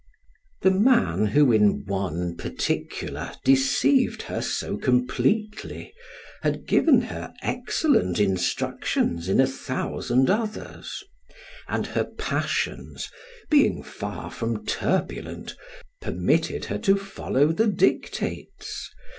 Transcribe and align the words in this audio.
The 0.63 0.71
man 0.71 1.27
who 1.27 1.51
in 1.51 1.85
one 1.85 2.35
particular 2.35 3.33
deceived 3.43 4.23
her 4.23 4.41
so 4.41 4.75
completely, 4.75 5.93
had 6.41 6.65
given 6.67 7.01
her 7.01 7.31
excellent 7.43 8.19
instructions 8.19 9.29
in 9.29 9.39
a 9.39 9.45
thousand 9.45 10.27
others; 10.27 11.03
and 11.67 11.85
her 11.85 12.05
passions, 12.05 13.11
being 13.51 13.83
far 13.83 14.31
from 14.31 14.65
turbulent, 14.65 15.55
permitted 16.01 16.65
her 16.65 16.79
to 16.79 16.97
follow 16.97 17.51
the 17.51 17.67
dictates. 17.67 18.89